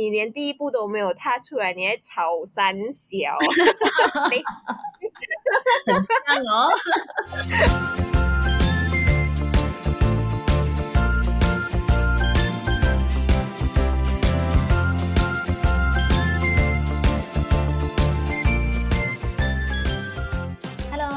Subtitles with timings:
[0.00, 3.36] 你连第一步都没有踏出来，你还吵三小
[5.84, 6.16] 很像
[6.48, 6.70] 哦。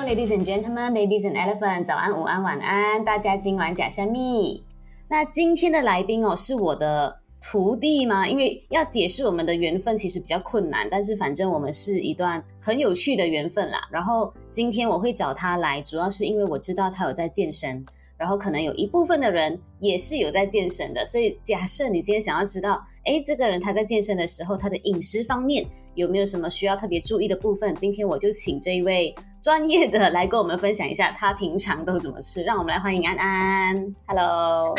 [0.06, 4.66] Ladies and gentlemen, babies and elephants，早安、午安、晚安，大家今晚假虾米。
[5.08, 8.28] 那今天的来宾哦，是我的徒弟吗？
[8.28, 13.88] 因为要解释我们的缘分其实比较困难，但是反正我们是一段很有趣的缘分啦。
[13.91, 17.85] 然后今天我会找他来，主要是因为我知道他有在健身，
[18.18, 25.66] 然后可能有一部分的人也是有在健身的，所以假设你今天想要知道，哎，这个人他在健身的时候，他的饮食方面
[25.96, 27.76] 有没有什么需要特别注意的部分？
[27.76, 29.13] 今天我就请这一位。
[29.44, 32.41] 专业的来跟我们分享一下，他平常都怎么吃？
[32.44, 33.96] 让我们来欢迎安安。
[34.07, 34.73] Hello，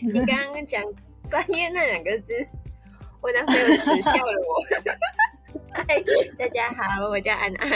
[0.00, 0.80] 你刚刚讲
[1.26, 2.34] 专业那两个字，
[3.20, 4.62] 我男朋友耻笑了我。
[5.72, 5.84] 嗨，
[6.38, 7.70] 大家好，我叫安安。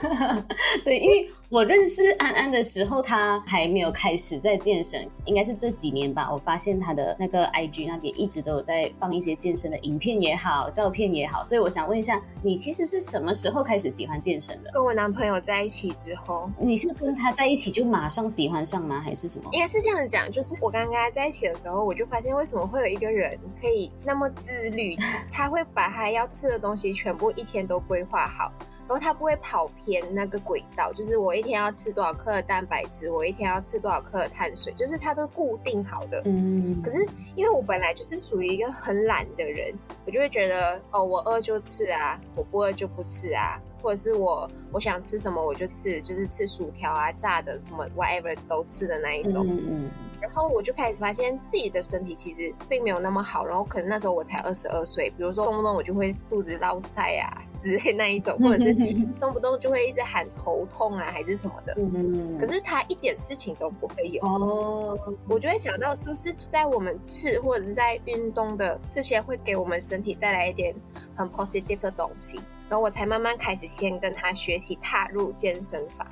[0.84, 6.32] 对，因为我认识安安的时候，他还没有开始在健身，应该是这几年吧。
[6.32, 11.42] 我发现他的那个 IG 那边一直都有在放一些健身的影片也好，照片也好。
[11.42, 14.70] 所以我想问一下，你其实是什么时候开始喜欢健身的？
[14.70, 16.48] 跟我男朋友在一起之后。
[16.56, 19.00] 你是跟他在一起就马上喜欢上吗？
[19.00, 19.50] 还是什么？
[19.50, 24.94] 应该是这样讲，就是我刚刚跟他在一起的时候，我就发现为什么会有一个人可以那么自律，
[25.32, 28.52] 他会把他要吃的东西全部一天都规划好。
[28.90, 36.20] 然后它不会跑偏那个轨道，就是我一天要吃多少克的蛋白质，我一天要吃多少克的碳水，就是它都固定好的。
[36.24, 36.82] 嗯。
[36.82, 36.98] 可是
[37.36, 39.72] 因为我本来就是属于一个很懒的人，
[40.06, 49.46] 我就会觉得哦，我饿就吃啊，我不饿就不吃啊，或者是我我想吃什么我就吃，就是吃薯条啊、炸的什么 whatever 都吃的那一种。
[49.46, 49.90] 嗯嗯。
[50.20, 58.74] 然后我就开始发现自己的身体其实并没有那么好，然后可能那时候我才二十二岁，比如说动不动我就会肚子落塞啊之类那一种，或者是
[59.18, 61.74] 动不动就会一直喊头痛啊还是什么的。
[61.78, 64.22] 嗯可是他一点事情都不会有。
[64.22, 64.98] 哦。
[65.26, 70.74] 我就会想到是不是在我们吃或者是在运动的这些会给我们身体带来一点
[71.16, 72.38] 很 positive 的东西，
[72.70, 76.06] 然后我才慢慢开始先跟他学习踏入健身房。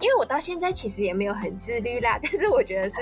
[0.00, 2.96] 因为我到现在其实也没有很自律啦，但是我觉得是，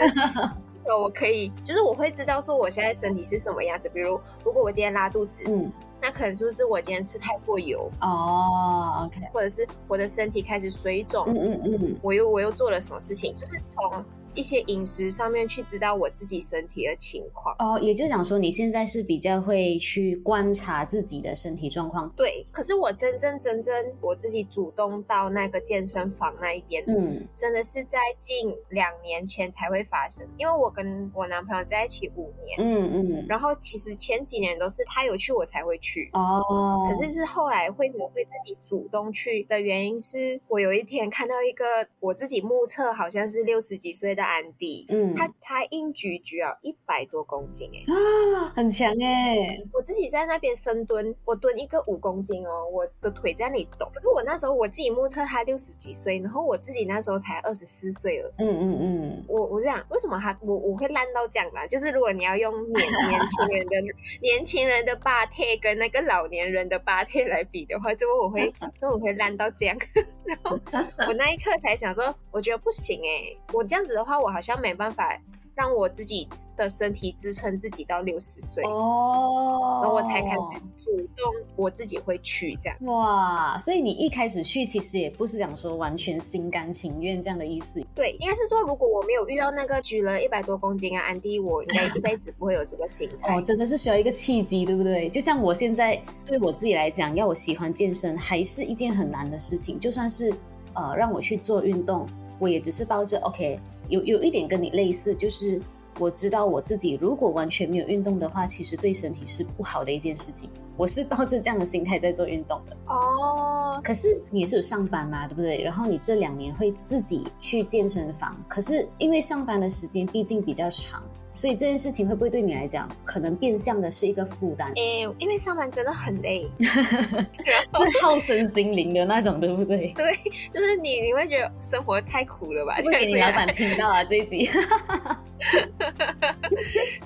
[1.00, 3.88] 我可以，就是我会知道说我现在身体是什么样子。
[3.88, 7.90] 比如，如果我今天拉肚子，嗯，那可能是不是我今天吃太过油？
[8.02, 13.34] 哦，OK，或者是我的身体开始水肿，嗯嗯嗯，我又我又做了什么事情？
[13.34, 14.04] 就是从。
[14.38, 22.08] 一些饮食上面去知道我自己身体的情况哦，也就是讲说你现在是比较会去观察自己的身体状况。
[22.16, 30.24] 对，可是我真正真正我自己主动到那个健身房那一边，嗯，真的是在近两年前才会发生。
[30.36, 41.64] 因为我跟我男朋友在一起五年，嗯嗯，然后其实前几年都是他有去我才会去哦，可是是后来为什么会自己主动去的原因是我有一天看到一个
[41.98, 44.27] 我自己目测好像是六十几岁的。
[44.28, 49.58] 安迪，嗯，他他硬举举啊，一百多公斤哎，啊，很强哎！
[49.72, 53.90] 我自己在那边深蹲，我蹲一个五公斤哦，我的腿在那里抖。
[53.94, 58.34] 可是我那时候我自己目测他六十几岁，然后我自己那时候才二十四岁了。
[58.38, 61.66] 嗯嗯嗯，我我这样，为什么他我我会烂到这样啦？
[61.66, 62.76] 就是如果你要用年
[63.08, 63.80] 年轻人的
[64.20, 69.76] 年轻人的八贴跟那个老年人的八贴来比的话，就我会 就我会烂到这样。
[70.26, 70.58] 然后
[71.06, 74.07] 我那一刻才想说，我觉得不行哎，我这样子的话。
[74.16, 75.18] 我好像没办法
[75.54, 80.36] 让我自己的身体支撑自己到六十岁哦，然后我才开始
[80.76, 82.78] 主动我自己会去这样。
[82.82, 87.82] 哇，所以你一开始去其实也不是讲说完全心甘情愿这样的意思。
[87.92, 93.34] 对，应该是说如果我没有遇到那个举了一百多公斤啊，安迪，我应该一辈子不会有这个心态。
[93.36, 95.08] 哦，真的是需要一个契机，对不对？
[95.08, 99.76] 就像我现在对我自己来讲，要我喜欢健身还是一件很难的事情。
[99.80, 100.32] 就算是
[100.74, 102.08] 呃让我去做运动，
[102.38, 103.58] 我也只是抱着 OK。
[103.88, 105.60] 有有一点跟你类似，就是
[105.98, 110.48] 我知道我自己如果完全没有运动的话，其实对身体是不好的一件事情。
[110.76, 112.76] 我是抱着这样的心态在做运动的。
[112.86, 115.60] 哦，可是你也是有上班嘛，对不对？
[115.60, 121.02] 然后你这两年会自己去健身房，可是因为上班的时间毕竟比较长。
[121.30, 124.68] 所以这件事情会不会对你来讲，可能变相的是一个负担？
[124.70, 129.92] 哎、欸，因为上班真的很累， 是耗身心灵的那种，对不对？
[129.96, 130.16] 对，
[130.50, 132.76] 就是你你会觉得生活太苦了吧？
[132.84, 134.48] 会给你老板听到啊这一集。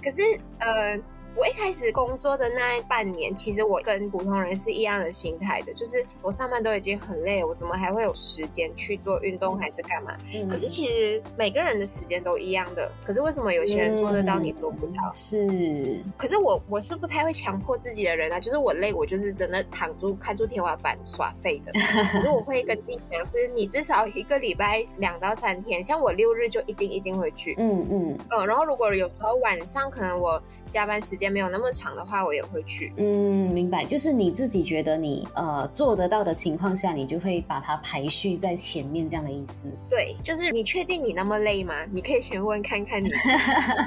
[0.03, 0.23] 可是
[0.59, 0.99] 呃，
[1.35, 10.15] 我一开始工作的那半年，其实我跟普通人是一样的心态的，就是我上班都已经很累，我怎么还会有时间去做运动还是干嘛？
[10.35, 15.13] 嗯、可是其实每个人的时间都一样的，可是为什么有些人做得到，你做不到？
[15.13, 16.03] 嗯、是。
[16.17, 21.73] 可是我我是不太会强迫自己的人啊，就是我累，我就是真的躺住看住天花板耍废的。
[22.13, 27.55] 可是我会跟自己讲，是你至少一个礼拜两到三天，像我六日就一定一定会去。
[27.59, 28.47] 嗯嗯嗯。
[28.47, 32.93] 然后如果有时候晚上可能我加班时间没有那么长的话，我也会去。
[32.97, 33.85] 嗯，明白。
[33.85, 39.71] 就是你自己觉得你呃做得到的情况下，你就会把它排序在前面，这样的意思。
[39.89, 41.75] 对，就是你确定你那么累吗？
[41.93, 43.09] 你可以先问看看你，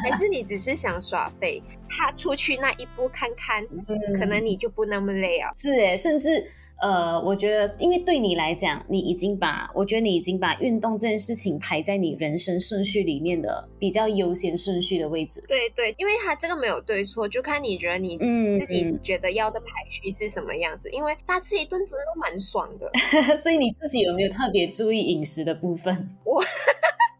[0.03, 1.61] 还是你只是想耍废？
[1.87, 5.49] 踏出去那一步看看，嗯、可能你就不那么累啊。
[5.53, 6.45] 是诶，甚至。
[6.81, 15.43] 呃，我觉得，因为对你来讲，你已经把，我觉得你已经把运动这件事情排在你人生顺序里面的比较优先顺序的位置。
[15.47, 18.17] 对对，因为它这个没有对错，就看你觉得你
[18.57, 20.89] 自己觉得要的排序是什么样子。
[20.89, 22.91] 嗯嗯、因为大吃一顿真的蛮爽的，
[23.37, 26.09] 所以你自己有没有特别注意饮食的部分？
[26.23, 26.43] 我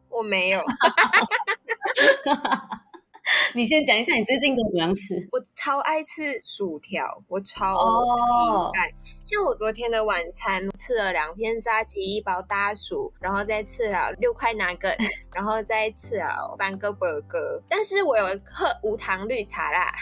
[0.20, 0.62] 我没有。
[3.56, 5.16] 你先讲一下你最近都怎样吃？
[5.32, 7.74] 我超爱吃薯条，我超
[8.28, 8.84] 级爱。
[8.84, 8.94] Oh.
[9.24, 14.94] 像我昨天的晚餐吃了两片炸鸡，一包大薯，然后再吃了六块拿个，
[15.34, 17.62] 然后再吃了半个 burger。
[17.70, 19.96] 但是我有喝无糖绿茶啦。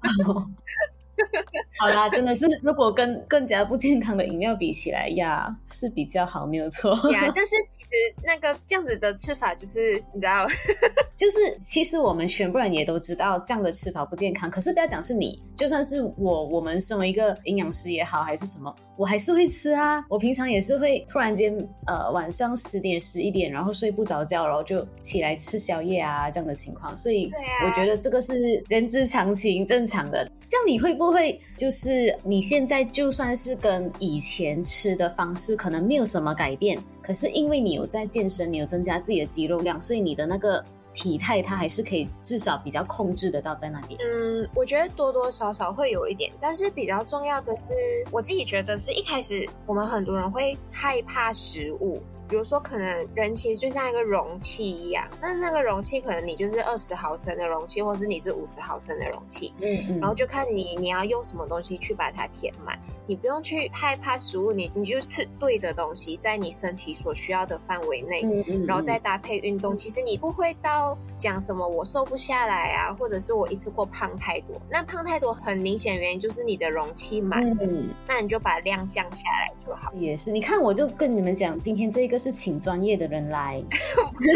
[1.16, 1.54] oh.
[1.80, 6.92] 好啦，真的是，如果跟更加不健康的饮料比起来呀，是比较好，没有错。
[7.12, 7.90] 呀，但是其实
[8.24, 10.46] 那个这样子的吃法，就是你知道，
[11.16, 14.50] 就是其实我们全部人也都知道这样的吃法不健康。
[14.50, 18.74] 可是不要讲是你，就算是我，我们身为一个营养师也好，还是什么。
[18.96, 21.52] 我还是会吃啊，我平常也是会突然间，
[21.86, 26.94] 呃，晚上十点十一点，然后睡不着觉，然后就起来吃宵夜啊，这样的情况。
[26.94, 27.30] 所以
[27.64, 30.30] 我觉得这个是人之常情，正常的。
[30.48, 40.64] 这样你会不会就是你现在就算是跟以前吃的方式可能没有什么改变，可是因为你有在健身，你有增加自己的肌肉量，所以你的那个。
[40.94, 44.00] 体态它还是可以至少比较控制得到在那边。
[44.00, 47.74] 嗯，我觉得多多少少会有一点，但是比较重要的是，
[48.10, 52.00] 我自己觉得是一开始我们很多人会害怕食物。
[52.26, 79.92] 比如说，可能人其实就像一个容器一样，那那个容器可能你就是二十毫升的容器，或是你是五十毫升的容器，嗯嗯，然后就看你你要用什么东西去把它填满，你不用去害怕食物，你你就吃对的东西，在你身体所需要的范围内，嗯嗯，然后再搭配运动，其实你不会到讲什么我瘦不下来啊，或者是我一次过胖太多，那胖太多很明显原因就是你的容器满了，嗯，那你就把量降下来就好。
[79.94, 82.14] 也是，你看我就跟你们讲，今天这个。
[82.24, 83.60] 是请专业的人来。
[83.98, 84.32] 我跟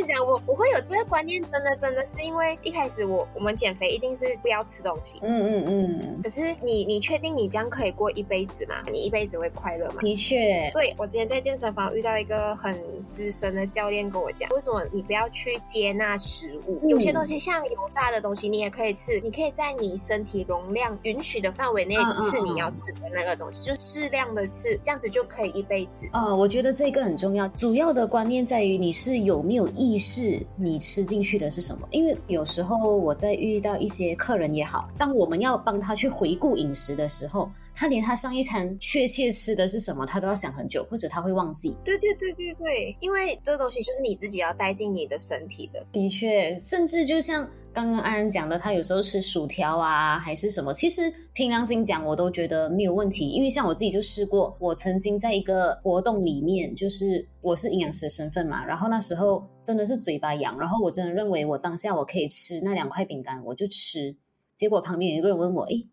[0.00, 5.18] 你讲，我我会有这个观念，真的真的是因为一开始我我们减肥一定是不要吃东西。
[5.22, 6.20] 嗯嗯嗯。
[6.22, 8.76] 可是你你你确定你这样可以过一辈子吗？
[8.92, 9.96] 你一辈子会快乐吗？
[10.00, 10.70] 的确。
[10.72, 12.78] 对，我之前在健身房遇到一个很
[13.08, 16.78] 资深的教练跟我讲，为什么你不要去接纳食物？
[16.84, 26.08] 嗯、有些东西像油炸的东西你也可以吃，你可以在你身体容量允许的范围内吃你要吃的那个东西，嗯嗯嗯，就适量的吃，这样子就可以一辈子。
[26.12, 27.48] 啊，我觉得这个很重要。
[27.48, 31.88] 主要的观念在于你是有没有意识，你吃进去的是什么。
[31.90, 41.76] 因为有时候我在遇到一些客人也好，当我们要帮他去回顾饮食的时候，他连他上一餐确切吃的是什么，他都要想很久，或者他会忘记。
[41.84, 45.84] 对对对对对，因为这个东西就是你自己要带进你的身体的。
[45.92, 53.28] 的确，甚至就像刚刚安安讲的，他有时候吃薯条啊，还是什么，其实凭良心讲，我都觉得没有问题。
[53.28, 64.16] 因为像我自己就试过，我曾经在一个活动里面，就是我是营养师的身份嘛，然后那时候真的是嘴巴痒，然后我真的认为我当下我可以吃那两块饼干，我就吃。
[64.56, 65.86] 结果旁边有一个人问我，诶。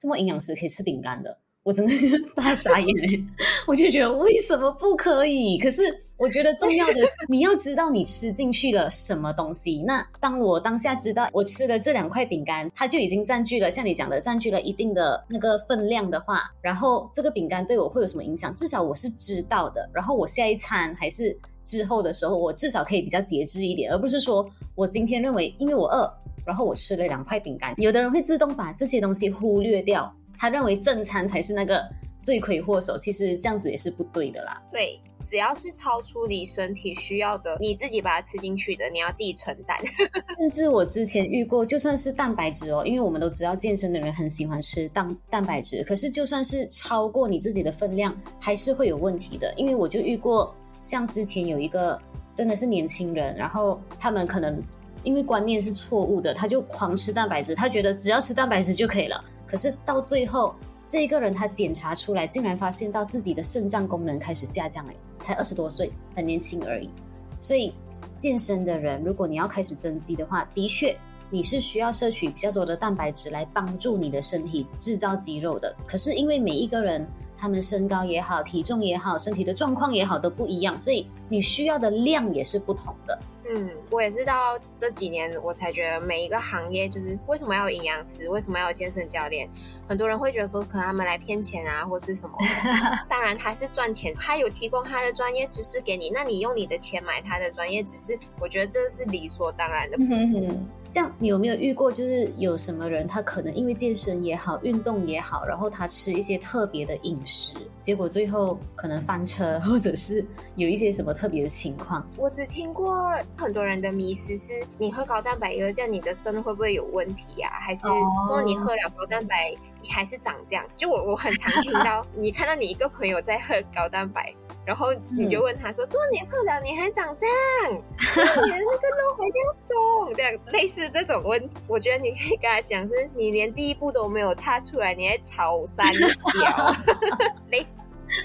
[0.00, 3.20] 这么营养师可以吃饼干的，我真的是大傻眼哎！
[3.68, 5.58] 我就觉得为什么不可以？
[5.58, 5.82] 可是
[6.16, 6.94] 我觉得重要的
[7.28, 9.82] 你要知道你吃进去了什么东西。
[9.86, 18.54] 那当我当下知道我吃了这两块饼干，它就已经占据了像你讲的占据了一定的那个分量的话，然后这个饼干对我会有什么影响？
[18.54, 19.86] 至少我是知道的。
[19.92, 26.10] 然后我下一餐还是之后的时候，我至少可以比较节制一点，而不是说我今天认为因为我饿。
[26.44, 31.82] 然后我吃了两块饼干，有的人会自动把这些东西忽略掉，他认为正餐才是那个
[32.20, 34.60] 罪魁祸首，其实这样子也是不对的啦。
[34.70, 39.78] 对，只要是超出你身体需要的，你自己把它吃进去的，你要自己承担。
[40.36, 49.52] 甚至我之前遇过，就算是蛋白质哦，因为我们都知道健身的人很喜欢吃蛋蛋白质，可是就算是超过你自己的分量，还是会有问题的。
[49.56, 51.98] 因为我就遇过，像之前有一个
[52.34, 54.62] 真的是年轻人，然后他们可能。
[55.02, 59.22] 因为观念是错误的，他就狂吃蛋白质，他觉得只要吃蛋白质就可以了。
[59.46, 60.54] 可是到最后，
[60.86, 66.90] 这一个人他检查出来，竟然发现到自己的肾脏功能开始下降了，才二十多岁，很年轻而已。
[67.38, 67.72] 所以
[68.18, 70.96] 健身的人，如果你要开始增肌的话，的确
[71.30, 75.74] 你是需要摄取比较多的蛋白质来帮助你的身体制造肌肉的。
[75.86, 83.18] 可是因为每一个人，他们身高也好，体重也好，身体的状况也好，都不一样，所以你需要的量也是不同的。
[83.52, 89.48] 嗯，我也是到这几年我才觉得每一个行业就是为什么要有营养师，为什么要有健身教练？
[89.88, 92.36] 很多人会觉得说可能他们来骗钱啊，或是什么。
[93.10, 99.96] 当然他是赚钱，他有提供他的专业知识给你，那你用你的钱买他的专业知识，我觉得这是理所当然的。
[99.98, 110.24] 嗯，这样你有没有遇过，就是有什么人他可能因为健身也好，运动也好，然后他吃一些特别的饮食，结果最后可能翻车，或者是
[110.56, 112.04] 有一些什么特别的情况？
[112.18, 112.90] 我只听过。
[113.36, 117.50] 很多人的迷思是，你喝高蛋白这样你的肾会不会有问题啊？
[117.60, 117.86] 还是
[118.26, 120.64] 说你喝了高蛋白，你还是长这样？
[120.76, 124.34] 就我我很常听到， 你看到你一个朋友在喝高蛋白，
[124.70, 127.34] 然后你就问他说：“怎么、嗯、你喝了你还长这样？
[127.74, 136.72] 你的那个肉还要松？”这样类似这种问，我觉得你可以跟他讲，是你连第一步都没有踏出来，你还朝三小
[137.50, 137.70] 类似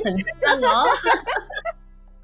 [0.03, 0.85] 很像哦。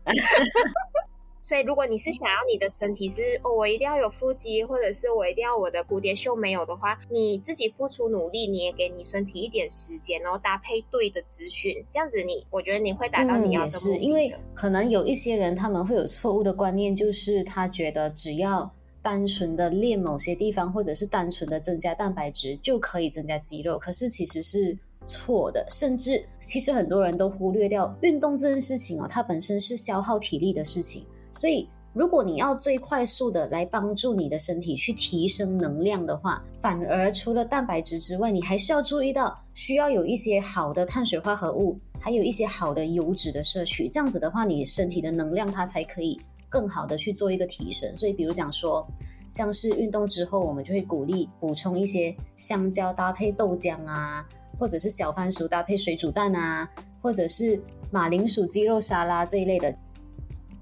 [1.51, 13.89] 所以，如果你是想要你的身体是哦，我一定要有腹肌，或者是我一定要我的蝴蝶袖没有的话，你自己付出努力，你也给你身体一点时间，然后搭配对的资讯，这样子你，我觉得你会达到你要的目的。
[13.89, 31.05] 嗯，也是，因为可能有一些人他们会有错误的观念，就是他觉得只要单纯的练某些地方，或者是单纯的增加蛋白质就可以增加肌肉，可是其实是错的，甚至其实很多人都忽略掉运动这件事情哦，它本身是消耗体力的事情。
[31.31, 43.89] 所以，如果你要最快速的来帮助你的身体去提升能量的话，反而除了蛋白质之外，你还是要注意到需要有一些好的碳水化合物，还有一些好的油脂的摄取。
[43.89, 47.93] 这样子的话，你身体的能量它才可以更好的去做一个提升。
[47.93, 48.87] 所以，比如讲说，
[49.29, 54.25] 像是运动之后，我们就会鼓励补充一些香蕉搭配豆浆啊，
[54.57, 56.69] 或者是小番薯搭配水煮蛋啊，
[57.01, 59.73] 或者是马铃薯鸡肉沙拉这一类的。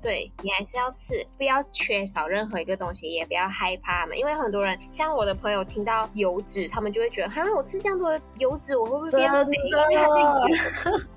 [0.02, 4.16] 对，你还是要吃，不要缺少任何一个东西，也不要害怕嘛。
[4.16, 9.58] 因为很多人，像我的朋友，听到油脂，他们就会觉得，哈，我吃这样多油脂，我会不会变肥？
[9.68, 11.02] 因为它是油。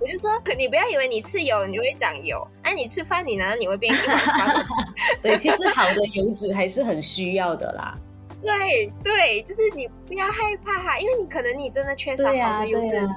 [0.00, 2.46] 我就说，你不要以为你吃油，你就会长油。
[2.62, 4.66] 哎、啊，你吃饭，你难道你会变一碗饭？
[5.22, 7.96] 对，其实好的油脂还是很需要的啦。
[8.44, 13.08] 对对，就是你不要害怕哈，因为你可能你真的缺少好的油脂。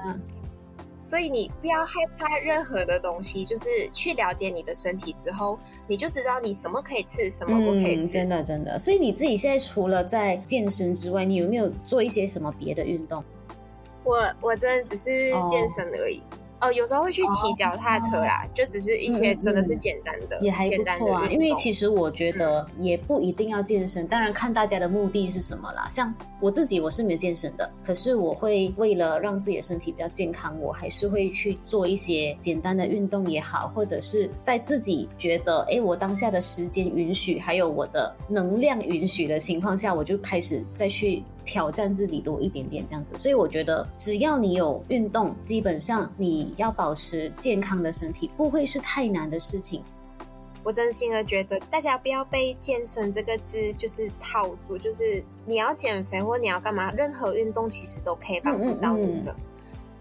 [1.08, 8.08] 所以你不要害怕任何的东西，就是去了解你的身体之后，你就知道你什么可以吃，什么不可以吃。
[8.08, 8.76] 嗯，真的真的。
[8.78, 13.24] 所以你自己现在除了在健身之外，你有没有做一些什么别的运动？
[14.04, 16.20] 我我真的只是健身而已。
[16.30, 16.37] Oh.
[16.60, 21.26] 哦，有时候会去骑脚踏车啦，哦、就只是一些真的是简单的，嗯嗯、也还不错啊。
[21.28, 25.86] 因为其实我觉得也不一定要健身，嗯、当然看大家的目的是什么啦。
[25.88, 41.22] 像我自己，我是没有健身的，可是我会为了让自己的身体比较健康，我还是会去做一些简单的运动也好，或者是在自己觉得哎，我当下的时间允许，还有我的能量允许的情况下，我就开始再去。
[41.48, 49.82] 挑战自己多一点点这样子，所以我觉得只要你有运动，基本上你要保持健康的身体不会是太难的事情。
[50.62, 59.32] 我真心的觉得大家不要被健身这个字就是套住，就是你要减肥或你要干嘛，任何运动其实都可以帮助到你的。
[59.32, 59.47] 嗯嗯嗯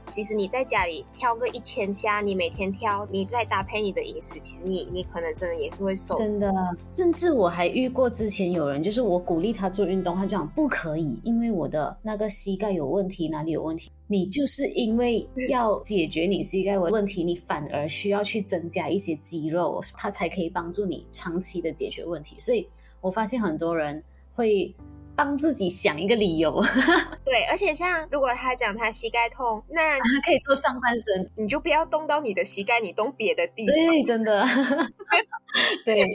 [0.10, 6.16] 其实你在家里跳个一千下，你每天跳，你再搭配你的饮食，其实你你可能真的也是会瘦。
[6.16, 6.52] 真的，
[6.90, 13.92] 甚至我还遇过之前有人，就是我鼓励他做运动，他就讲不可以，因为我的那个膝盖有问题，哪里有问题？
[14.08, 22.36] 你就是因为要解决你膝盖的问题，你反而需要去增加一些肌肉，它才可以帮助你长期的解决问题。
[22.38, 22.68] 所以
[23.02, 24.02] 我发现很多人
[24.34, 24.74] 会。
[25.18, 26.62] 帮自己想一个理由，
[27.26, 33.76] 对，而且像如果他讲他膝盖痛，那他可以做上半身，你就不要动到你的膝盖，你动别的地方。
[33.76, 34.46] 对，真的，
[35.84, 36.06] 对。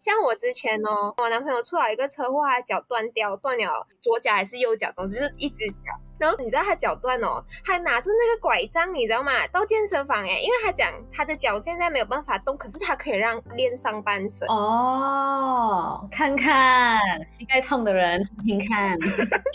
[0.00, 5.92] 像我之前哦，我男朋友出了一个车祸，脚断掉，断了左脚还是右脚，总之是一只脚。
[6.18, 9.46] 然后你知道他脚断哦，还拿出那个拐杖，你知道吗？
[9.48, 16.06] 到健身房哎，因为他讲他的脚现在没有办法动，可是他可以让练上半身哦。
[16.10, 18.96] 看看膝盖痛的人听听看，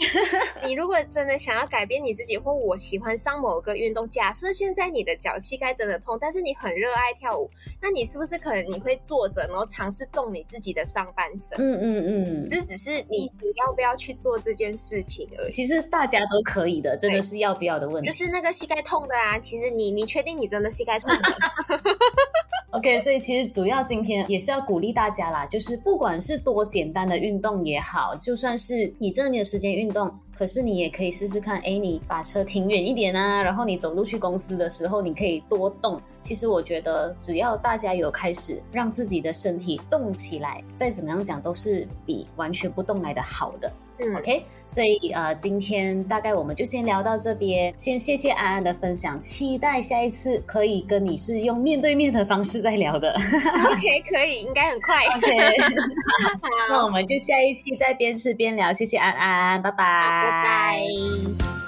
[0.66, 7.50] 你如果真的想要改变你自己，或我喜欢上某个运动，假设现在你的脚膝盖真的痛，但是你很热爱跳舞，
[7.82, 11.58] 那你是不是可能你会坐着，然后尝试动你自己的上半身？
[11.60, 15.50] 嗯嗯嗯，这只是你你要不要去做这件事情而已。
[15.50, 18.10] 其实大家都可以的，真的是要不要的问题。
[18.10, 21.20] 就是那个膝盖痛的啊，其实你你确定你真的膝盖痛吗？
[22.72, 30.12] OK，所以其实主要今天也是要鼓励大家啦，就是不管是多简单的运动也好，就算是你真的没有时间运动。
[30.34, 36.02] 可是你也可以试试看，哎，你把车停远一点啊，然后你走路去公司的时候，你可以多动。
[36.20, 43.72] 其实我觉得，只要大家有开始让自己的身体动起来，再怎么样讲都是比完全不动来的好的。
[44.04, 53.12] 嗯，OK，所以呃，今天大概我们就先聊到这边，先谢谢安安的分享，期待下一次可以跟你是用面对面的方式再聊的。
[53.12, 54.96] OK， 可以，应该很快。
[55.18, 55.56] OK，
[56.70, 59.78] 那我们就下一期再边吃边聊，谢谢安安，拜拜。
[59.78, 61.61] 拜拜。